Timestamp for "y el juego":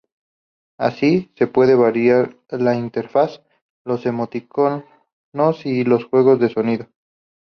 5.63-6.37